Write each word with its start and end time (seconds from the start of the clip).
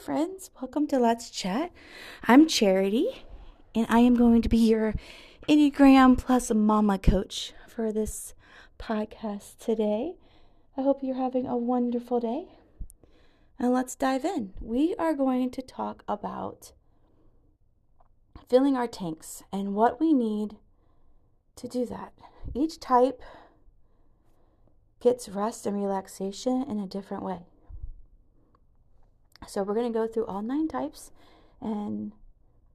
friends. 0.00 0.50
Welcome 0.58 0.86
to 0.86 0.98
Let's 0.98 1.28
Chat. 1.28 1.70
I'm 2.26 2.48
Charity, 2.48 3.26
and 3.74 3.86
I 3.90 3.98
am 3.98 4.14
going 4.14 4.40
to 4.40 4.48
be 4.48 4.56
your 4.56 4.94
Enneagram 5.46 6.16
plus 6.16 6.50
Mama 6.50 6.98
coach 6.98 7.52
for 7.68 7.92
this 7.92 8.32
podcast 8.78 9.58
today. 9.58 10.14
I 10.74 10.80
hope 10.80 11.00
you're 11.02 11.16
having 11.16 11.46
a 11.46 11.54
wonderful 11.54 12.18
day. 12.18 12.46
And 13.58 13.74
let's 13.74 13.94
dive 13.94 14.24
in. 14.24 14.54
We 14.58 14.94
are 14.98 15.12
going 15.12 15.50
to 15.50 15.60
talk 15.60 16.02
about 16.08 16.72
filling 18.48 18.78
our 18.78 18.88
tanks 18.88 19.42
and 19.52 19.74
what 19.74 20.00
we 20.00 20.14
need 20.14 20.56
to 21.56 21.68
do 21.68 21.84
that. 21.84 22.14
Each 22.54 22.80
type 22.80 23.20
gets 24.98 25.28
rest 25.28 25.66
and 25.66 25.76
relaxation 25.76 26.62
in 26.62 26.80
a 26.80 26.86
different 26.86 27.22
way. 27.22 27.40
So 29.46 29.62
we're 29.64 29.74
going 29.74 29.92
to 29.92 29.98
go 29.98 30.06
through 30.06 30.26
all 30.26 30.42
nine 30.42 30.68
types 30.68 31.10
and 31.60 32.12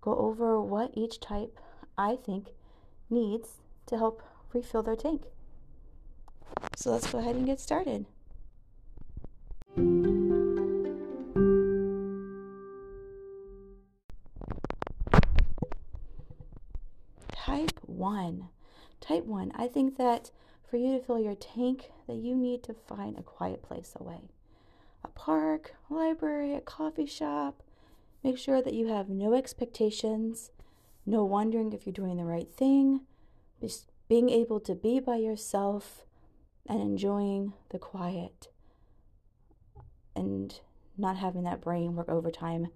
go 0.02 0.16
over 0.18 0.62
what 0.62 0.92
each 0.94 1.20
type 1.20 1.60
I 1.98 2.18
think 2.18 2.50
needs 3.10 3.62
to 3.86 3.98
help 3.98 4.22
refill 4.54 4.84
their 4.84 4.96
tank. 4.96 5.24
So 6.76 6.92
let's 6.92 7.10
go 7.12 7.20
ahead 7.20 7.36
and 7.36 7.46
get 7.46 7.60
started. 7.60 8.06
Type 17.32 17.80
1. 17.84 18.50
Type 19.00 19.26
1. 19.26 19.52
I 19.56 19.68
think 19.68 19.98
that 19.98 20.32
for 20.70 20.78
you 20.78 20.98
to 20.98 21.04
fill 21.06 21.20
your 21.20 21.36
tank 21.36 21.92
that 22.08 22.18
you 22.18 22.36
need 22.36 22.64
to 22.64 22.74
find 22.74 23.18
a 23.18 23.24
quiet 23.24 23.64
place 23.64 23.94
away 24.00 24.30
a 25.06 25.20
park, 25.20 25.76
library, 25.88 26.56
a 26.56 26.62
coffee 26.62 27.06
shop. 27.06 27.62
Make 28.24 28.40
sure 28.40 28.62
that 28.62 28.74
you 28.74 28.88
have 28.88 29.08
no 29.08 29.36
expectations, 29.36 30.50
no 31.06 31.24
wondering 31.24 31.74
if 31.74 31.86
you're 31.86 31.94
doing 31.94 32.18
the 32.18 32.26
right 32.26 32.50
thing, 32.52 33.02
just 33.62 33.92
being 34.10 34.30
able 34.30 34.60
to 34.62 34.74
be 34.74 35.00
by 35.00 35.18
yourself 35.18 36.06
and 36.68 36.82
enjoying 36.82 37.54
the 37.70 37.78
quiet 37.78 38.48
and 40.16 40.60
not 40.98 41.18
having 41.18 41.44
that 41.44 41.62
brain 41.62 41.96
work 41.96 42.10
overtime, 42.10 42.68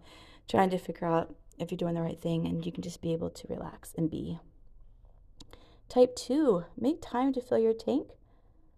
trying 0.48 0.70
to 0.70 0.78
figure 0.78 1.08
out 1.08 1.34
if 1.58 1.72
you're 1.72 1.78
doing 1.78 1.96
the 1.96 2.02
right 2.02 2.20
thing, 2.22 2.46
and 2.46 2.66
you 2.66 2.72
can 2.72 2.84
just 2.84 3.02
be 3.02 3.12
able 3.12 3.30
to 3.30 3.48
relax 3.48 3.94
and 3.98 4.12
be. 4.12 4.40
Type 5.88 6.16
two, 6.16 6.66
make 6.80 7.02
time 7.02 7.34
to 7.34 7.42
fill 7.42 7.58
your 7.58 7.74
tank 7.74 8.10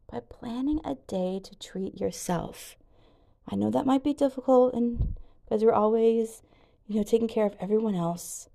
by 0.09 0.19
planning 0.19 0.79
a 0.85 0.95
day 1.07 1.39
to 1.43 1.55
treat 1.55 1.99
yourself. 1.99 2.77
I 3.51 3.55
know 3.55 3.69
that 3.69 3.85
might 3.85 4.03
be 4.03 4.13
difficult 4.13 4.73
and 4.73 5.15
because 5.43 5.63
we're 5.63 5.73
always, 5.73 6.41
you 6.87 6.95
know, 6.95 7.03
taking 7.03 7.27
care 7.27 7.45
of 7.45 7.55
everyone 7.59 7.95
else. 7.95 8.47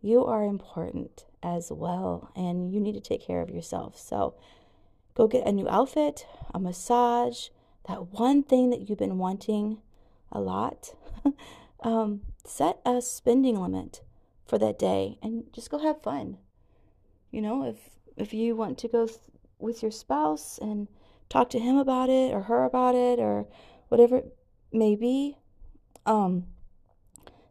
You 0.00 0.24
are 0.24 0.44
important 0.44 1.24
as 1.42 1.72
well 1.72 2.30
and 2.36 2.72
you 2.72 2.78
need 2.78 2.94
to 2.94 3.00
take 3.00 3.26
care 3.26 3.40
of 3.40 3.50
yourself. 3.50 3.98
So 3.98 4.34
go 5.14 5.26
get 5.26 5.46
a 5.46 5.52
new 5.52 5.68
outfit, 5.68 6.26
a 6.54 6.60
massage, 6.60 7.48
that 7.88 8.12
one 8.12 8.42
thing 8.42 8.70
that 8.70 8.88
you've 8.88 8.98
been 8.98 9.18
wanting 9.18 9.78
a 10.30 10.40
lot. 10.40 10.94
um, 11.80 12.20
set 12.44 12.80
a 12.84 13.02
spending 13.02 13.60
limit 13.60 14.02
for 14.46 14.58
that 14.58 14.78
day 14.78 15.18
and 15.22 15.44
just 15.52 15.70
go 15.70 15.78
have 15.78 16.02
fun. 16.02 16.38
You 17.30 17.42
know, 17.42 17.64
if 17.64 17.76
if 18.16 18.32
you 18.32 18.54
want 18.54 18.78
to 18.78 18.88
go 18.88 19.06
th- 19.06 19.18
with 19.58 19.82
your 19.82 19.90
spouse 19.90 20.58
and 20.58 20.86
talk 21.28 21.50
to 21.50 21.58
him 21.58 21.76
about 21.76 22.08
it 22.08 22.32
or 22.32 22.42
her 22.42 22.64
about 22.64 22.94
it 22.94 23.18
or 23.18 23.46
whatever 23.88 24.16
it 24.18 24.36
may 24.72 24.96
be, 24.96 25.38
um, 26.06 26.46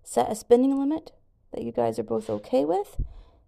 set 0.04 0.32
a 0.32 0.36
spending 0.36 0.78
limit 0.78 1.12
that 1.52 1.64
you 1.64 1.72
guys 1.72 1.98
are 2.00 2.04
both 2.04 2.30
okay 2.30 2.66
with 2.66 2.98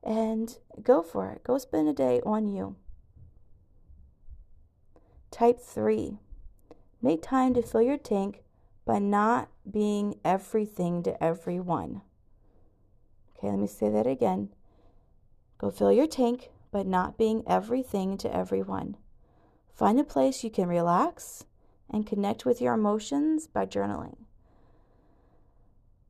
and 0.04 0.58
go 0.82 1.02
for 1.02 1.32
it. 1.32 1.44
Go 1.44 1.58
spend 1.58 1.90
a 1.90 1.94
day 1.94 2.22
on 2.26 2.48
you. 2.48 2.76
Type 5.32 5.60
3. 5.60 6.20
Make 7.02 7.22
time 7.22 7.54
to 7.56 7.62
fill 7.62 7.82
your 7.82 7.98
tank 7.98 8.44
by 8.86 9.00
not 9.00 9.50
being 9.70 10.16
everything 10.24 11.04
to 11.04 11.24
everyone. 11.24 12.02
Okay, 13.38 13.50
let 13.50 13.60
me 13.60 13.68
say 13.68 13.90
that 13.90 14.08
again. 14.08 14.50
Go 15.58 15.72
fill 15.72 15.92
your 15.92 16.08
tank 16.08 16.52
by 16.72 16.84
not 16.84 17.18
being 17.18 17.44
everything 17.48 18.18
to 18.18 18.34
everyone. 18.34 18.98
Find 19.74 20.00
a 20.00 20.04
place 20.04 20.44
you 20.44 20.50
can 20.50 20.68
relax 20.68 21.46
and 21.90 22.08
connect 22.08 22.46
with 22.46 22.62
your 22.62 22.74
emotions 22.74 23.48
by 23.48 23.66
journaling. 23.66 24.18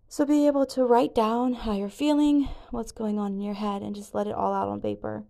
So 0.08 0.26
be 0.26 0.48
able 0.48 0.66
to 0.68 0.86
write 0.86 1.14
down 1.14 1.54
how 1.54 1.74
you're 1.74 1.90
feeling, 1.90 2.48
what's 2.72 2.92
going 2.92 3.20
on 3.20 3.34
in 3.34 3.42
your 3.42 3.56
head, 3.56 3.82
and 3.82 3.96
just 3.96 4.16
let 4.16 4.28
it 4.28 4.34
all 4.34 4.54
out 4.54 4.70
on 4.70 4.80
paper. 4.80 5.26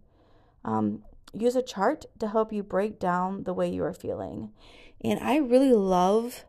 Um, 0.64 1.04
use 1.34 1.56
a 1.56 1.62
chart 1.62 2.06
to 2.20 2.28
help 2.28 2.54
you 2.54 2.62
break 2.62 3.00
down 3.00 3.44
the 3.44 3.54
way 3.54 3.70
you 3.70 3.84
are 3.84 3.94
feeling. 3.94 4.52
And 5.02 5.20
I 5.20 5.38
really 5.38 5.74
love 5.74 6.46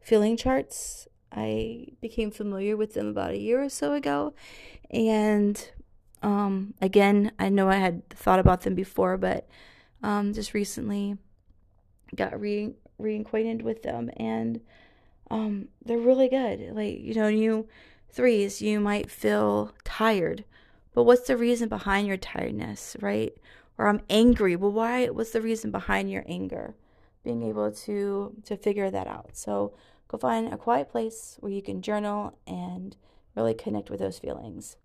feeling 0.00 0.36
charts. 0.36 1.06
I 1.32 1.88
became 2.00 2.30
familiar 2.30 2.76
with 2.76 2.94
them 2.94 3.06
about 3.06 3.32
a 3.32 3.38
year 3.38 3.62
or 3.62 3.68
so 3.68 3.92
ago. 3.92 4.34
And 4.90 5.70
um, 6.22 6.74
again, 6.80 7.32
I 7.38 7.48
know 7.48 7.68
I 7.68 7.76
had 7.76 8.08
thought 8.10 8.40
about 8.40 8.62
them 8.62 8.74
before, 8.74 9.16
but 9.16 9.48
um, 10.02 10.32
just 10.32 10.54
recently 10.54 11.16
got 12.14 12.40
re 12.40 12.72
reacquainted 13.00 13.62
with 13.62 13.82
them 13.82 14.10
and 14.16 14.60
um, 15.30 15.68
they're 15.84 15.98
really 15.98 16.28
good. 16.28 16.74
Like, 16.74 16.98
you 17.00 17.14
know, 17.14 17.28
you 17.28 17.68
threes, 18.10 18.60
you 18.60 18.80
might 18.80 19.10
feel 19.10 19.72
tired, 19.84 20.44
but 20.94 21.04
what's 21.04 21.26
the 21.26 21.36
reason 21.36 21.68
behind 21.68 22.06
your 22.06 22.16
tiredness, 22.16 22.96
right? 23.00 23.32
Or 23.78 23.86
I'm 23.86 24.02
angry. 24.10 24.56
Well, 24.56 24.72
why? 24.72 25.06
What's 25.06 25.30
the 25.30 25.40
reason 25.40 25.70
behind 25.70 26.10
your 26.10 26.24
anger? 26.26 26.74
Being 27.22 27.42
able 27.42 27.70
to 27.70 28.34
to 28.44 28.56
figure 28.56 28.90
that 28.90 29.06
out. 29.06 29.30
So 29.34 29.74
go 30.08 30.18
find 30.18 30.52
a 30.52 30.56
quiet 30.56 30.90
place 30.90 31.36
where 31.40 31.52
you 31.52 31.62
can 31.62 31.80
journal 31.80 32.36
and 32.46 32.96
really 33.36 33.54
connect 33.54 33.90
with 33.90 34.00
those 34.00 34.18
feelings. 34.18 34.76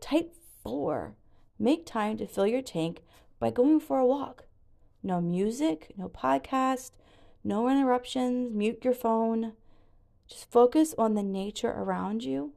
Type 0.00 0.34
four, 0.62 1.16
make 1.58 1.84
time 1.84 2.16
to 2.18 2.26
fill 2.26 2.46
your 2.46 2.62
tank 2.62 3.00
by 3.38 3.50
going 3.50 3.80
for 3.80 3.98
a 3.98 4.06
walk. 4.06 4.44
No 5.02 5.20
music, 5.20 5.92
no 5.96 6.08
podcast, 6.08 6.92
no 7.42 7.68
interruptions, 7.68 8.52
mute 8.52 8.84
your 8.84 8.94
phone. 8.94 9.52
Just 10.28 10.50
focus 10.50 10.94
on 10.96 11.14
the 11.14 11.22
nature 11.22 11.70
around 11.70 12.22
you. 12.22 12.52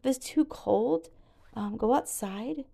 If 0.00 0.10
it's 0.10 0.26
too 0.26 0.44
cold, 0.44 1.08
um, 1.54 1.76
go 1.76 1.94
outside. 1.94 2.64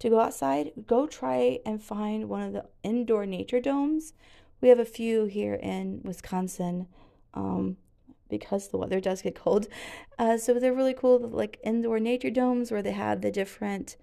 To 0.00 0.10
go 0.10 0.18
outside, 0.18 0.72
go 0.88 1.06
try 1.06 1.60
and 1.64 1.80
find 1.80 2.28
one 2.28 2.42
of 2.42 2.52
the 2.52 2.66
indoor 2.82 3.24
nature 3.24 3.60
domes. 3.60 4.14
We 4.60 4.68
have 4.68 4.80
a 4.80 4.84
few 4.84 5.26
here 5.26 5.54
in 5.54 6.00
Wisconsin 6.02 6.88
um, 7.34 7.76
because 8.28 8.68
the 8.68 8.78
weather 8.78 9.00
does 9.00 9.22
get 9.22 9.36
cold. 9.36 9.68
Uh, 10.18 10.38
so 10.38 10.54
they're 10.54 10.74
really 10.74 10.94
cool, 10.94 11.20
like 11.20 11.60
indoor 11.62 12.00
nature 12.00 12.30
domes 12.30 12.72
where 12.72 12.82
they 12.82 12.92
have 12.92 13.20
the 13.20 13.30
different 13.30 13.96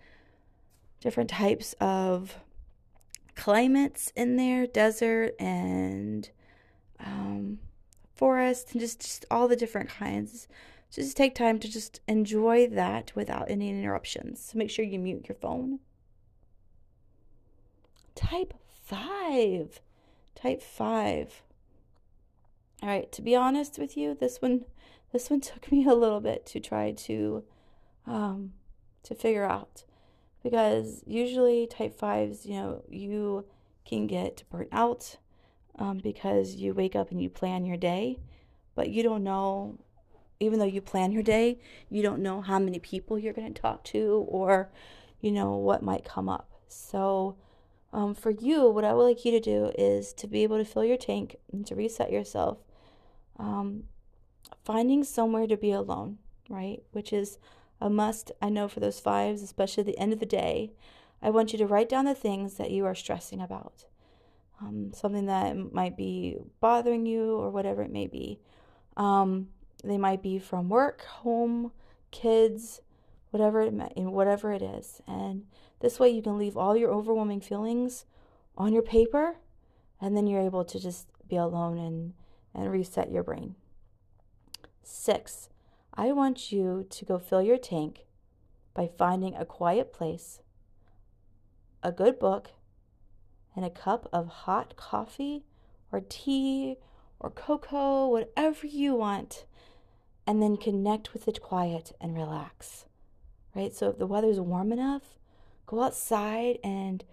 different 1.01 1.29
types 1.29 1.73
of 1.79 2.37
climates 3.35 4.11
in 4.15 4.35
there, 4.35 4.67
desert 4.67 5.33
and 5.39 6.29
um, 7.03 7.59
forest, 8.15 8.71
and 8.71 8.81
just, 8.81 9.01
just 9.01 9.25
all 9.31 9.47
the 9.47 9.55
different 9.55 9.89
kinds. 9.89 10.47
Just 10.91 11.15
take 11.15 11.35
time 11.35 11.59
to 11.59 11.69
just 11.69 12.01
enjoy 12.07 12.67
that 12.67 13.11
without 13.15 13.49
any 13.49 13.69
interruptions. 13.69 14.49
So 14.51 14.57
make 14.57 14.71
sure 14.71 14.83
you 14.83 14.97
mute 14.97 15.27
your 15.29 15.35
phone. 15.35 15.79
Type 18.15 18.53
5. 18.85 19.81
Type 20.35 20.61
5. 20.61 21.43
All 22.81 22.89
right, 22.89 23.11
to 23.11 23.21
be 23.21 23.35
honest 23.35 23.77
with 23.77 23.97
you, 23.97 24.15
this 24.15 24.41
one 24.41 24.65
this 25.11 25.29
one 25.29 25.41
took 25.41 25.71
me 25.71 25.85
a 25.85 25.93
little 25.93 26.21
bit 26.21 26.45
to 26.47 26.59
try 26.59 26.91
to 26.91 27.43
um 28.07 28.53
to 29.03 29.15
figure 29.15 29.45
out 29.45 29.83
because 30.43 31.03
usually 31.05 31.67
type 31.67 31.97
5s, 31.99 32.45
you 32.45 32.53
know, 32.53 32.83
you 32.89 33.45
can 33.85 34.07
get 34.07 34.43
burnt 34.49 34.69
out 34.71 35.17
um, 35.79 35.99
because 35.99 36.55
you 36.55 36.73
wake 36.73 36.95
up 36.95 37.09
and 37.09 37.21
you 37.21 37.29
plan 37.29 37.65
your 37.65 37.77
day, 37.77 38.19
but 38.75 38.89
you 38.89 39.01
don't 39.01 39.23
know, 39.23 39.79
even 40.39 40.59
though 40.59 40.65
you 40.65 40.81
plan 40.81 41.11
your 41.11 41.23
day, 41.23 41.59
you 41.89 42.03
don't 42.03 42.21
know 42.21 42.41
how 42.41 42.59
many 42.59 42.79
people 42.79 43.17
you're 43.17 43.33
going 43.33 43.51
to 43.51 43.61
talk 43.61 43.83
to 43.85 44.25
or, 44.27 44.69
you 45.21 45.31
know, 45.31 45.55
what 45.55 45.81
might 45.81 46.03
come 46.03 46.29
up. 46.29 46.49
So, 46.67 47.37
um, 47.91 48.13
for 48.13 48.29
you, 48.29 48.69
what 48.69 48.83
I 48.83 48.93
would 48.93 49.03
like 49.03 49.25
you 49.25 49.31
to 49.31 49.39
do 49.39 49.71
is 49.77 50.13
to 50.13 50.27
be 50.27 50.43
able 50.43 50.57
to 50.57 50.65
fill 50.65 50.83
your 50.83 50.97
tank 50.97 51.37
and 51.51 51.65
to 51.65 51.75
reset 51.75 52.11
yourself. 52.11 52.59
Um, 53.37 53.85
finding 54.63 55.03
somewhere 55.03 55.47
to 55.47 55.57
be 55.57 55.71
alone, 55.71 56.19
right? 56.49 56.83
Which 56.91 57.11
is 57.11 57.39
a 57.81 57.89
must, 57.89 58.31
I 58.41 58.49
know, 58.49 58.67
for 58.67 58.81
those 58.81 58.99
fives, 58.99 59.41
especially 59.41 59.81
at 59.81 59.87
the 59.87 59.97
end 59.97 60.13
of 60.13 60.19
the 60.19 60.25
day. 60.25 60.73
I 61.21 61.29
want 61.31 61.51
you 61.51 61.57
to 61.59 61.65
write 61.65 61.89
down 61.89 62.05
the 62.05 62.13
things 62.13 62.55
that 62.55 62.71
you 62.71 62.85
are 62.85 62.95
stressing 62.95 63.41
about 63.41 63.85
um, 64.61 64.91
something 64.93 65.25
that 65.27 65.55
might 65.73 65.95
be 65.95 66.37
bothering 66.59 67.05
you 67.05 67.37
or 67.37 67.49
whatever 67.49 67.81
it 67.81 67.91
may 67.91 68.07
be. 68.07 68.39
Um, 68.97 69.47
they 69.83 69.97
might 69.97 70.21
be 70.21 70.39
from 70.39 70.69
work, 70.69 71.05
home, 71.05 71.71
kids, 72.11 72.81
whatever 73.31 73.61
it 73.61 73.73
whatever 73.95 74.51
it 74.51 74.61
is. 74.61 75.01
And 75.07 75.45
this 75.79 75.99
way 75.99 76.09
you 76.09 76.21
can 76.21 76.37
leave 76.37 76.57
all 76.57 76.75
your 76.75 76.91
overwhelming 76.91 77.41
feelings 77.41 78.05
on 78.57 78.73
your 78.73 78.81
paper 78.81 79.37
and 80.01 80.15
then 80.15 80.27
you're 80.27 80.41
able 80.41 80.65
to 80.65 80.79
just 80.79 81.07
be 81.27 81.35
alone 81.35 81.77
and, 81.77 82.13
and 82.53 82.71
reset 82.71 83.11
your 83.11 83.23
brain. 83.23 83.55
Six, 84.83 85.49
I 85.93 86.11
want 86.11 86.51
you 86.51 86.85
to 86.89 87.05
go 87.05 87.19
fill 87.19 87.41
your 87.41 87.57
tank 87.57 88.05
by 88.73 88.89
finding 88.97 89.35
a 89.35 89.45
quiet 89.45 89.93
place, 89.93 90.41
a 91.83 91.91
good 91.91 92.19
book, 92.19 92.51
and 93.55 93.65
a 93.65 93.69
cup 93.69 94.07
of 94.13 94.27
hot 94.27 94.75
coffee 94.75 95.43
or 95.91 96.01
tea 96.07 96.77
or 97.19 97.29
cocoa, 97.29 98.07
whatever 98.07 98.65
you 98.67 98.95
want, 98.95 99.45
and 100.25 100.41
then 100.41 100.57
connect 100.57 101.13
with 101.13 101.27
it 101.27 101.41
quiet 101.41 101.91
and 101.99 102.15
relax. 102.15 102.85
Right? 103.55 103.73
So 103.73 103.89
if 103.89 103.97
the 103.97 104.07
weather's 104.07 104.39
warm 104.39 104.71
enough, 104.71 105.17
go 105.65 105.83
outside 105.83 106.59
and 106.63 107.03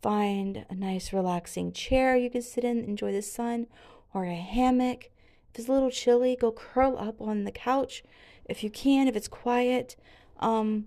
find 0.00 0.64
a 0.70 0.74
nice 0.74 1.12
relaxing 1.12 1.72
chair 1.72 2.16
you 2.16 2.30
can 2.30 2.42
sit 2.42 2.64
in, 2.64 2.84
enjoy 2.84 3.12
the 3.12 3.22
sun, 3.22 3.66
or 4.14 4.24
a 4.24 4.34
hammock. 4.34 5.10
If 5.52 5.60
it's 5.60 5.68
a 5.68 5.72
little 5.72 5.90
chilly, 5.90 6.36
go 6.36 6.52
curl 6.52 6.96
up 6.96 7.20
on 7.20 7.44
the 7.44 7.52
couch 7.52 8.02
if 8.46 8.64
you 8.64 8.70
can, 8.70 9.08
if 9.08 9.16
it's 9.16 9.28
quiet. 9.28 9.96
Um, 10.38 10.86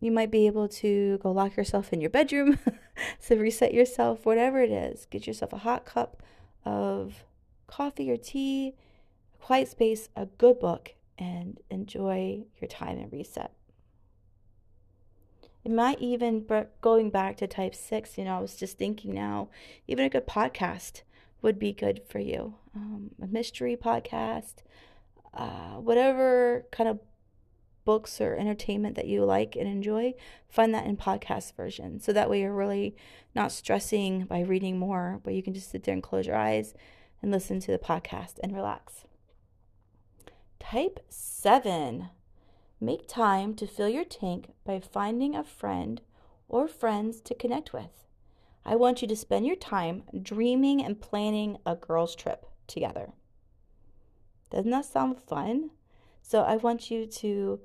you 0.00 0.10
might 0.10 0.30
be 0.30 0.46
able 0.46 0.68
to 0.68 1.18
go 1.18 1.30
lock 1.30 1.56
yourself 1.56 1.92
in 1.92 2.00
your 2.00 2.10
bedroom 2.10 2.58
to 3.26 3.36
reset 3.36 3.74
yourself, 3.74 4.24
whatever 4.24 4.62
it 4.62 4.70
is. 4.70 5.06
Get 5.10 5.26
yourself 5.26 5.52
a 5.52 5.58
hot 5.58 5.84
cup 5.84 6.22
of 6.64 7.24
coffee 7.66 8.10
or 8.10 8.16
tea, 8.16 8.74
a 9.34 9.44
quiet 9.44 9.68
space, 9.68 10.08
a 10.16 10.26
good 10.26 10.58
book, 10.58 10.94
and 11.18 11.60
enjoy 11.70 12.44
your 12.60 12.68
time 12.68 12.98
and 12.98 13.12
reset. 13.12 13.52
It 15.64 15.72
might 15.72 16.00
even, 16.00 16.46
going 16.80 17.10
back 17.10 17.36
to 17.38 17.48
type 17.48 17.74
six, 17.74 18.16
you 18.16 18.24
know, 18.24 18.36
I 18.36 18.40
was 18.40 18.54
just 18.54 18.78
thinking 18.78 19.12
now, 19.12 19.48
even 19.88 20.04
a 20.04 20.08
good 20.08 20.26
podcast 20.26 21.02
would 21.42 21.58
be 21.58 21.72
good 21.72 22.02
for 22.08 22.20
you. 22.20 22.54
Um, 22.74 23.10
a 23.20 23.26
mystery 23.26 23.76
podcast, 23.76 24.56
uh, 25.34 25.74
whatever 25.80 26.66
kind 26.70 26.88
of 26.88 27.00
books 27.86 28.20
or 28.20 28.34
entertainment 28.34 28.96
that 28.96 29.06
you 29.06 29.24
like 29.24 29.56
and 29.56 29.66
enjoy, 29.66 30.12
find 30.50 30.74
that 30.74 30.84
in 30.84 30.98
podcast 30.98 31.56
version. 31.56 31.98
So 32.00 32.12
that 32.12 32.28
way 32.28 32.42
you're 32.42 32.52
really 32.52 32.94
not 33.34 33.52
stressing 33.52 34.24
by 34.24 34.40
reading 34.40 34.78
more, 34.78 35.20
but 35.24 35.32
you 35.32 35.42
can 35.42 35.54
just 35.54 35.70
sit 35.70 35.84
there 35.84 35.94
and 35.94 36.02
close 36.02 36.26
your 36.26 36.36
eyes 36.36 36.74
and 37.22 37.32
listen 37.32 37.60
to 37.60 37.72
the 37.72 37.78
podcast 37.78 38.34
and 38.42 38.54
relax. 38.54 39.04
Type 40.58 41.00
7. 41.08 42.10
Make 42.80 43.08
time 43.08 43.54
to 43.54 43.66
fill 43.66 43.88
your 43.88 44.04
tank 44.04 44.52
by 44.64 44.80
finding 44.80 45.34
a 45.34 45.42
friend 45.44 46.02
or 46.48 46.68
friends 46.68 47.20
to 47.22 47.34
connect 47.34 47.72
with. 47.72 48.04
I 48.64 48.74
want 48.74 49.00
you 49.00 49.08
to 49.08 49.16
spend 49.16 49.46
your 49.46 49.56
time 49.56 50.02
dreaming 50.22 50.84
and 50.84 51.00
planning 51.00 51.56
a 51.64 51.76
girls' 51.76 52.16
trip 52.16 52.46
together. 52.66 53.12
Doesn't 54.50 54.70
that 54.72 54.84
sound 54.84 55.20
fun? 55.20 55.70
So 56.20 56.42
I 56.42 56.56
want 56.56 56.90
you 56.90 57.06
to 57.06 57.60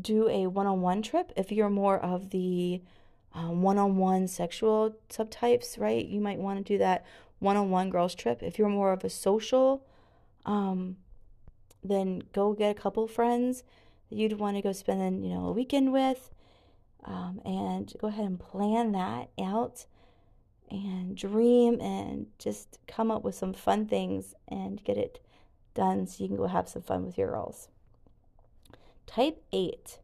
do 0.00 0.28
a 0.28 0.46
one 0.46 0.66
on 0.66 0.80
one 0.80 1.02
trip 1.02 1.32
if 1.36 1.52
you're 1.52 1.70
more 1.70 1.98
of 1.98 2.30
the 2.30 2.82
one 3.34 3.78
on 3.78 3.96
one 3.96 4.28
sexual 4.28 4.94
subtypes, 5.08 5.78
right? 5.78 6.04
You 6.04 6.20
might 6.20 6.38
want 6.38 6.58
to 6.58 6.64
do 6.64 6.78
that 6.78 7.04
one 7.38 7.56
on 7.56 7.70
one 7.70 7.90
girls' 7.90 8.14
trip. 8.14 8.42
If 8.42 8.58
you're 8.58 8.68
more 8.68 8.92
of 8.92 9.04
a 9.04 9.10
social, 9.10 9.84
um, 10.44 10.96
then 11.82 12.22
go 12.32 12.52
get 12.52 12.76
a 12.76 12.80
couple 12.80 13.06
friends 13.08 13.64
that 14.08 14.16
you'd 14.16 14.38
want 14.38 14.56
to 14.56 14.62
go 14.62 14.72
spend, 14.72 15.24
you 15.24 15.34
know, 15.34 15.46
a 15.46 15.52
weekend 15.52 15.92
with, 15.92 16.30
um, 17.04 17.40
and 17.44 17.92
go 17.98 18.08
ahead 18.08 18.26
and 18.26 18.38
plan 18.38 18.92
that 18.92 19.30
out 19.40 19.86
and 20.70 21.16
dream 21.16 21.80
and 21.80 22.26
just 22.38 22.78
come 22.86 23.10
up 23.10 23.22
with 23.22 23.34
some 23.34 23.52
fun 23.52 23.86
things 23.86 24.34
and 24.48 24.82
get 24.84 24.96
it 24.96 25.20
done 25.74 26.06
so 26.06 26.22
you 26.22 26.28
can 26.28 26.36
go 26.36 26.46
have 26.46 26.68
some 26.68 26.82
fun 26.82 27.04
with 27.04 27.18
your 27.18 27.28
girls. 27.28 27.68
Type 29.14 29.42
8. 29.52 29.98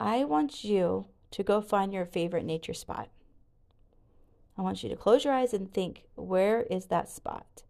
I 0.00 0.24
want 0.24 0.64
you 0.64 1.08
to 1.30 1.42
go 1.42 1.60
find 1.60 1.92
your 1.92 2.06
favorite 2.06 2.44
nature 2.44 2.72
spot. 2.72 3.10
I 4.56 4.62
want 4.62 4.82
you 4.82 4.88
to 4.88 4.96
close 4.96 5.24
your 5.24 5.34
eyes 5.34 5.52
and 5.52 5.70
think, 5.70 6.04
where 6.14 6.62
is 6.62 6.86
that 6.86 7.10
spot? 7.10 7.64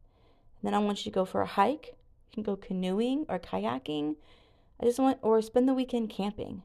And 0.60 0.62
then 0.62 0.74
I 0.74 0.78
want 0.78 1.04
you 1.04 1.10
to 1.10 1.14
go 1.14 1.24
for 1.24 1.40
a 1.40 1.46
hike. 1.46 1.96
You 2.30 2.34
can 2.34 2.42
go 2.44 2.54
canoeing 2.54 3.26
or 3.28 3.40
kayaking. 3.40 4.14
I 4.80 4.84
just 4.84 5.00
want, 5.00 5.18
or 5.22 5.42
spend 5.42 5.68
the 5.68 5.74
weekend 5.74 6.10
camping, 6.10 6.62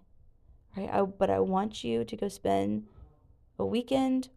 right? 0.77 0.89
I, 0.93 1.01
but 1.01 1.31
I 1.31 1.39
want 1.39 1.83
you 1.83 2.03
to 2.03 2.15
go 2.15 2.27
spend 2.27 2.85
a 3.57 3.65
weekend 3.65 4.29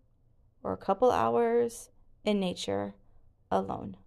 or 0.63 0.73
a 0.73 0.79
couple 0.79 1.11
hours 1.11 1.91
in 2.25 2.41
nature 2.41 2.95
alone. 3.51 3.99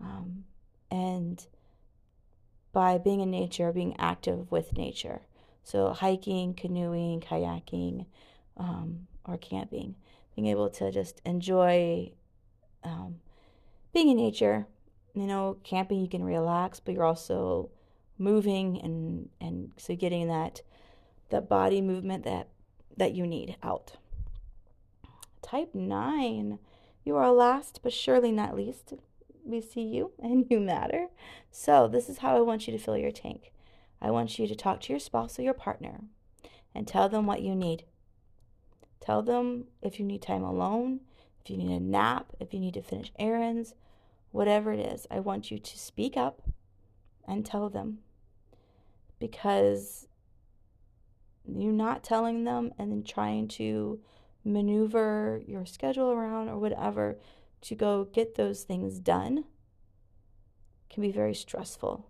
Um, 0.00 0.46
and 0.90 1.46
by 2.72 2.98
being 2.98 3.20
in 3.20 3.30
nature, 3.30 3.72
being 3.72 3.96
active 3.98 4.50
with 4.50 4.76
nature. 4.76 5.22
So, 5.62 5.92
hiking, 5.92 6.54
canoeing, 6.54 7.20
kayaking, 7.20 8.06
um, 8.56 9.06
or 9.24 9.36
camping. 9.36 9.96
Being 10.34 10.48
able 10.48 10.70
to 10.70 10.90
just 10.90 11.20
enjoy 11.24 12.12
um, 12.84 13.16
being 13.92 14.08
in 14.08 14.16
nature. 14.16 14.66
You 15.14 15.26
know, 15.26 15.56
camping, 15.64 16.00
you 16.00 16.08
can 16.08 16.22
relax, 16.22 16.78
but 16.78 16.94
you're 16.94 17.04
also 17.04 17.70
moving 18.16 18.80
and, 18.80 19.28
and 19.40 19.72
so 19.76 19.96
getting 19.96 20.28
that, 20.28 20.62
that 21.30 21.48
body 21.48 21.80
movement 21.80 22.24
that, 22.24 22.48
that 22.96 23.12
you 23.12 23.26
need 23.26 23.56
out. 23.62 23.96
Type 25.42 25.74
9. 25.74 26.58
You 27.04 27.16
are 27.16 27.32
last 27.32 27.80
but 27.82 27.92
surely 27.92 28.30
not 28.30 28.54
least 28.54 28.94
we 29.50 29.60
see 29.60 29.82
you 29.82 30.12
and 30.22 30.46
you 30.50 30.60
matter. 30.60 31.08
So, 31.50 31.88
this 31.88 32.08
is 32.08 32.18
how 32.18 32.36
I 32.36 32.40
want 32.40 32.66
you 32.66 32.72
to 32.72 32.82
fill 32.82 32.96
your 32.96 33.10
tank. 33.10 33.52
I 34.00 34.10
want 34.10 34.38
you 34.38 34.46
to 34.46 34.54
talk 34.54 34.80
to 34.82 34.92
your 34.92 35.00
spouse 35.00 35.38
or 35.38 35.42
your 35.42 35.54
partner 35.54 36.00
and 36.74 36.86
tell 36.86 37.08
them 37.08 37.26
what 37.26 37.42
you 37.42 37.54
need. 37.54 37.84
Tell 39.00 39.22
them 39.22 39.64
if 39.82 39.98
you 39.98 40.06
need 40.06 40.22
time 40.22 40.42
alone, 40.42 41.00
if 41.42 41.50
you 41.50 41.56
need 41.56 41.74
a 41.74 41.80
nap, 41.80 42.32
if 42.38 42.54
you 42.54 42.60
need 42.60 42.74
to 42.74 42.82
finish 42.82 43.12
errands, 43.18 43.74
whatever 44.30 44.72
it 44.72 44.80
is. 44.80 45.06
I 45.10 45.20
want 45.20 45.50
you 45.50 45.58
to 45.58 45.78
speak 45.78 46.16
up 46.16 46.42
and 47.26 47.44
tell 47.44 47.68
them 47.68 47.98
because 49.18 50.06
you're 51.46 51.72
not 51.72 52.04
telling 52.04 52.44
them 52.44 52.72
and 52.78 52.90
then 52.90 53.02
trying 53.02 53.48
to 53.48 54.00
maneuver 54.44 55.42
your 55.46 55.66
schedule 55.66 56.10
around 56.10 56.48
or 56.48 56.58
whatever 56.58 57.16
to 57.62 57.74
go 57.74 58.04
get 58.04 58.34
those 58.34 58.62
things 58.62 58.98
done 58.98 59.44
can 60.88 61.02
be 61.02 61.12
very 61.12 61.34
stressful. 61.34 62.06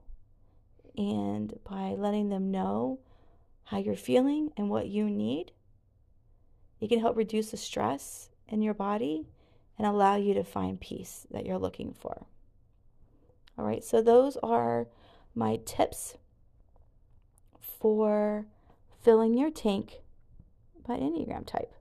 And 0.96 1.58
by 1.68 1.94
letting 1.96 2.28
them 2.28 2.50
know 2.50 3.00
how 3.64 3.78
you're 3.78 3.96
feeling 3.96 4.50
and 4.56 4.70
what 4.70 4.88
you 4.88 5.08
need, 5.08 5.52
it 6.80 6.88
can 6.88 7.00
help 7.00 7.16
reduce 7.16 7.50
the 7.50 7.56
stress 7.56 8.30
in 8.48 8.62
your 8.62 8.74
body 8.74 9.28
and 9.78 9.86
allow 9.86 10.16
you 10.16 10.34
to 10.34 10.44
find 10.44 10.80
peace 10.80 11.26
that 11.30 11.46
you're 11.46 11.58
looking 11.58 11.92
for. 11.92 12.26
All 13.58 13.64
right, 13.64 13.84
so 13.84 14.02
those 14.02 14.36
are 14.42 14.88
my 15.34 15.58
tips 15.64 16.16
for 17.60 18.46
filling 19.02 19.36
your 19.36 19.50
tank 19.50 20.00
by 20.86 20.96
Enneagram 20.96 21.46
type. 21.46 21.72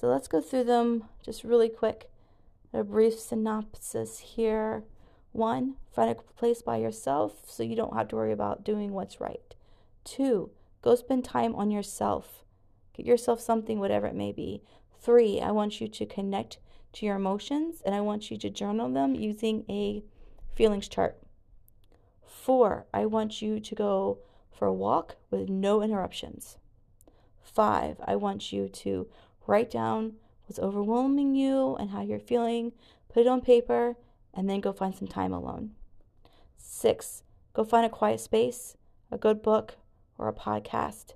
So 0.00 0.06
let's 0.06 0.28
go 0.28 0.40
through 0.40 0.64
them 0.64 1.04
just 1.22 1.44
really 1.44 1.68
quick. 1.68 2.08
A 2.72 2.82
brief 2.82 3.20
synopsis 3.20 4.20
here. 4.20 4.84
One, 5.32 5.76
find 5.92 6.10
a 6.10 6.14
place 6.14 6.62
by 6.62 6.78
yourself 6.78 7.42
so 7.46 7.62
you 7.62 7.76
don't 7.76 7.94
have 7.94 8.08
to 8.08 8.16
worry 8.16 8.32
about 8.32 8.64
doing 8.64 8.92
what's 8.92 9.20
right. 9.20 9.54
Two, 10.02 10.52
go 10.80 10.94
spend 10.94 11.26
time 11.26 11.54
on 11.54 11.70
yourself. 11.70 12.44
Get 12.96 13.04
yourself 13.04 13.40
something, 13.42 13.78
whatever 13.78 14.06
it 14.06 14.14
may 14.14 14.32
be. 14.32 14.62
Three, 15.02 15.38
I 15.38 15.50
want 15.50 15.82
you 15.82 15.88
to 15.88 16.06
connect 16.06 16.56
to 16.94 17.04
your 17.04 17.16
emotions 17.16 17.82
and 17.84 17.94
I 17.94 18.00
want 18.00 18.30
you 18.30 18.38
to 18.38 18.48
journal 18.48 18.88
them 18.88 19.14
using 19.14 19.66
a 19.68 20.02
feelings 20.54 20.88
chart. 20.88 21.18
Four, 22.24 22.86
I 22.94 23.04
want 23.04 23.42
you 23.42 23.60
to 23.60 23.74
go 23.74 24.20
for 24.50 24.64
a 24.66 24.72
walk 24.72 25.16
with 25.30 25.50
no 25.50 25.82
interruptions. 25.82 26.56
Five, 27.42 27.98
I 28.06 28.16
want 28.16 28.50
you 28.50 28.66
to 28.70 29.08
Write 29.50 29.70
down 29.70 30.12
what's 30.46 30.60
overwhelming 30.60 31.34
you 31.34 31.74
and 31.76 31.90
how 31.90 32.02
you're 32.02 32.20
feeling, 32.20 32.70
put 33.12 33.22
it 33.22 33.26
on 33.26 33.40
paper, 33.40 33.96
and 34.32 34.48
then 34.48 34.60
go 34.60 34.72
find 34.72 34.94
some 34.94 35.08
time 35.08 35.32
alone. 35.32 35.72
Six, 36.56 37.24
go 37.52 37.64
find 37.64 37.84
a 37.84 37.88
quiet 37.88 38.20
space, 38.20 38.76
a 39.10 39.18
good 39.18 39.42
book, 39.42 39.76
or 40.18 40.28
a 40.28 40.32
podcast, 40.32 41.14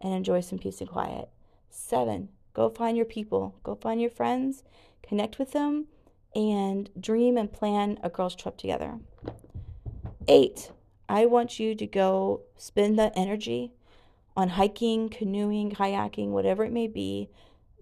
and 0.00 0.14
enjoy 0.14 0.40
some 0.40 0.58
peace 0.58 0.80
and 0.80 0.88
quiet. 0.88 1.28
Seven, 1.68 2.30
Go 2.56 2.70
find 2.70 2.96
your 2.96 3.04
people, 3.04 3.54
go 3.62 3.74
find 3.74 4.00
your 4.00 4.08
friends, 4.08 4.64
connect 5.02 5.38
with 5.38 5.52
them, 5.52 5.88
and 6.34 6.88
dream 6.98 7.36
and 7.36 7.52
plan 7.52 7.98
a 8.02 8.08
girls' 8.08 8.34
trip 8.34 8.56
together. 8.56 8.94
Eight, 10.26 10.70
I 11.06 11.26
want 11.26 11.60
you 11.60 11.74
to 11.74 11.86
go 11.86 12.40
spend 12.56 12.98
that 12.98 13.12
energy 13.14 13.72
on 14.34 14.48
hiking, 14.48 15.10
canoeing, 15.10 15.70
kayaking, 15.70 16.28
whatever 16.28 16.64
it 16.64 16.72
may 16.72 16.86
be, 16.86 17.28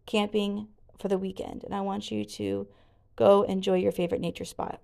camping 0.06 0.68
for 0.98 1.08
the 1.08 1.18
weekend. 1.18 1.64
And 1.64 1.74
I 1.74 1.80
want 1.80 2.10
you 2.10 2.24
to 2.24 2.68
go 3.16 3.42
enjoy 3.42 3.76
your 3.76 3.92
favorite 3.92 4.20
nature 4.20 4.44
spot. 4.44 4.80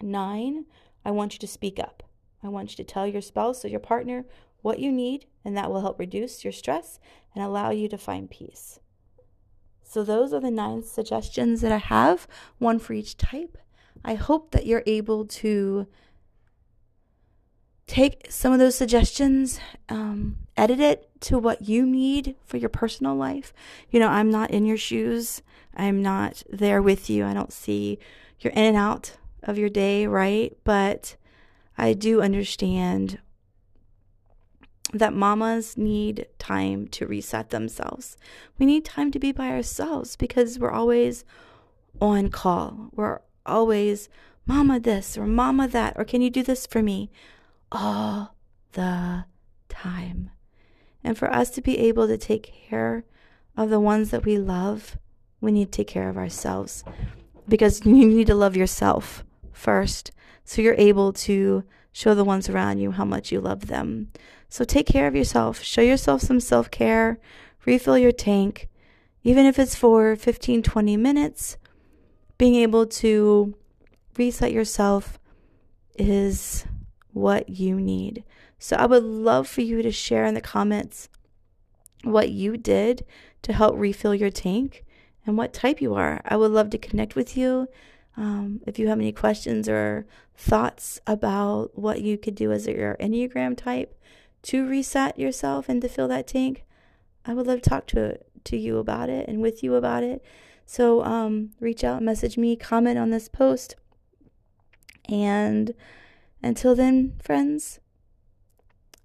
Nine, 0.00 0.66
I 1.04 1.10
want 1.10 1.34
you 1.34 1.38
to 1.40 1.46
speak 1.46 1.78
up. 1.78 2.02
I 2.42 2.48
want 2.48 2.70
you 2.70 2.76
to 2.84 2.92
tell 2.92 3.06
your 3.06 3.22
spouse 3.22 3.64
or 3.64 3.68
your 3.68 3.80
partner 3.80 4.24
what 4.62 4.78
you 4.78 4.92
need, 4.92 5.26
and 5.44 5.56
that 5.56 5.70
will 5.70 5.80
help 5.80 5.98
reduce 5.98 6.44
your 6.44 6.52
stress 6.52 6.98
and 7.34 7.44
allow 7.44 7.70
you 7.70 7.88
to 7.88 7.98
find 7.98 8.30
peace. 8.30 8.80
So, 9.82 10.04
those 10.04 10.32
are 10.32 10.40
the 10.40 10.50
nine 10.50 10.82
suggestions 10.82 11.62
that 11.62 11.72
I 11.72 11.78
have, 11.78 12.28
one 12.58 12.78
for 12.78 12.92
each 12.92 13.16
type. 13.16 13.56
I 14.04 14.14
hope 14.14 14.50
that 14.50 14.66
you're 14.66 14.82
able 14.86 15.24
to 15.26 15.86
take 17.86 18.26
some 18.30 18.52
of 18.52 18.58
those 18.58 18.74
suggestions, 18.74 19.58
um, 19.88 20.36
edit 20.58 20.80
it 20.80 21.08
to 21.20 21.38
what 21.38 21.62
you 21.62 21.86
need 21.86 22.36
for 22.44 22.56
your 22.56 22.68
personal 22.68 23.14
life. 23.14 23.52
You 23.90 24.00
know, 24.00 24.08
I'm 24.08 24.30
not 24.30 24.50
in 24.50 24.66
your 24.66 24.76
shoes, 24.76 25.42
I'm 25.74 26.02
not 26.02 26.42
there 26.50 26.82
with 26.82 27.08
you. 27.08 27.24
I 27.24 27.34
don't 27.34 27.52
see 27.52 27.98
you're 28.40 28.52
in 28.52 28.64
and 28.64 28.76
out 28.76 29.16
of 29.42 29.58
your 29.58 29.68
day, 29.68 30.06
right? 30.06 30.56
But 30.64 31.16
I 31.76 31.92
do 31.92 32.20
understand 32.20 33.18
that 34.92 35.12
mamas 35.12 35.76
need 35.76 36.26
time 36.38 36.88
to 36.88 37.06
reset 37.06 37.50
themselves. 37.50 38.16
We 38.58 38.66
need 38.66 38.84
time 38.84 39.10
to 39.12 39.18
be 39.18 39.32
by 39.32 39.48
ourselves 39.48 40.16
because 40.16 40.58
we're 40.58 40.70
always 40.70 41.24
on 42.00 42.30
call. 42.30 42.88
We're 42.92 43.20
always, 43.44 44.08
Mama 44.46 44.80
this 44.80 45.18
or 45.18 45.26
Mama 45.26 45.68
that, 45.68 45.94
or 45.96 46.04
can 46.04 46.22
you 46.22 46.30
do 46.30 46.42
this 46.42 46.66
for 46.66 46.82
me? 46.82 47.10
All 47.70 48.34
the. 48.72 49.24
And 51.08 51.16
for 51.16 51.32
us 51.32 51.48
to 51.52 51.62
be 51.62 51.78
able 51.78 52.06
to 52.06 52.18
take 52.18 52.52
care 52.68 53.02
of 53.56 53.70
the 53.70 53.80
ones 53.80 54.10
that 54.10 54.26
we 54.26 54.36
love, 54.36 54.98
we 55.40 55.50
need 55.50 55.72
to 55.72 55.76
take 55.78 55.88
care 55.88 56.10
of 56.10 56.18
ourselves 56.18 56.84
because 57.48 57.82
you 57.86 58.06
need 58.06 58.26
to 58.26 58.34
love 58.34 58.58
yourself 58.58 59.24
first 59.50 60.12
so 60.44 60.60
you're 60.60 60.74
able 60.74 61.14
to 61.14 61.64
show 61.92 62.14
the 62.14 62.24
ones 62.24 62.50
around 62.50 62.80
you 62.80 62.90
how 62.90 63.06
much 63.06 63.32
you 63.32 63.40
love 63.40 63.68
them. 63.68 64.10
So 64.50 64.64
take 64.64 64.86
care 64.86 65.06
of 65.06 65.16
yourself. 65.16 65.62
Show 65.62 65.80
yourself 65.80 66.20
some 66.20 66.40
self 66.40 66.70
care. 66.70 67.18
Refill 67.64 67.96
your 67.96 68.12
tank, 68.12 68.68
even 69.24 69.46
if 69.46 69.58
it's 69.58 69.74
for 69.74 70.14
15, 70.14 70.62
20 70.62 70.96
minutes. 70.98 71.56
Being 72.36 72.56
able 72.56 72.84
to 72.86 73.54
reset 74.18 74.52
yourself 74.52 75.18
is 75.96 76.66
what 77.14 77.48
you 77.48 77.80
need. 77.80 78.24
So 78.58 78.76
I 78.76 78.86
would 78.86 79.04
love 79.04 79.46
for 79.46 79.60
you 79.60 79.82
to 79.82 79.92
share 79.92 80.24
in 80.24 80.34
the 80.34 80.40
comments 80.40 81.08
what 82.02 82.30
you 82.30 82.56
did 82.56 83.04
to 83.42 83.52
help 83.52 83.76
refill 83.76 84.14
your 84.14 84.30
tank 84.30 84.84
and 85.26 85.36
what 85.36 85.52
type 85.52 85.80
you 85.80 85.94
are. 85.94 86.20
I 86.24 86.36
would 86.36 86.50
love 86.50 86.70
to 86.70 86.78
connect 86.78 87.14
with 87.14 87.36
you. 87.36 87.68
Um, 88.16 88.60
if 88.66 88.78
you 88.78 88.88
have 88.88 88.98
any 88.98 89.12
questions 89.12 89.68
or 89.68 90.06
thoughts 90.36 91.00
about 91.06 91.78
what 91.78 92.02
you 92.02 92.18
could 92.18 92.34
do 92.34 92.50
as 92.50 92.66
your 92.66 92.96
Enneagram 92.96 93.56
type, 93.56 93.94
to 94.42 94.66
reset 94.66 95.18
yourself 95.18 95.68
and 95.68 95.82
to 95.82 95.88
fill 95.88 96.08
that 96.08 96.26
tank, 96.26 96.64
I 97.24 97.34
would 97.34 97.46
love 97.46 97.62
to 97.62 97.70
talk 97.70 97.86
to 97.88 98.18
to 98.44 98.56
you 98.56 98.78
about 98.78 99.10
it 99.10 99.28
and 99.28 99.42
with 99.42 99.62
you 99.62 99.74
about 99.74 100.02
it. 100.02 100.24
So 100.64 101.02
um, 101.04 101.50
reach 101.60 101.84
out, 101.84 102.02
message 102.02 102.38
me, 102.38 102.56
comment 102.56 102.98
on 102.98 103.10
this 103.10 103.28
post. 103.28 103.76
And 105.08 105.74
until 106.42 106.74
then, 106.74 107.14
friends, 107.22 107.80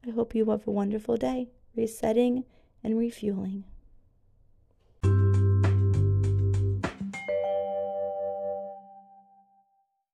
I 0.05 0.11
hope 0.11 0.35
you 0.35 0.49
have 0.49 0.67
a 0.67 0.71
wonderful 0.71 1.15
day, 1.15 1.49
resetting 1.75 2.43
and 2.83 2.97
refueling. 2.97 3.63